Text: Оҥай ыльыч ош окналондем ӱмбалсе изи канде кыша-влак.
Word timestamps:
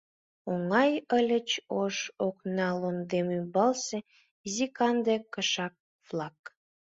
Оҥай 0.51 0.91
ыльыч 1.17 1.49
ош 1.81 1.95
окналондем 2.27 3.27
ӱмбалсе 3.37 3.99
изи 4.45 4.67
канде 4.77 5.15
кыша-влак. 5.33 6.39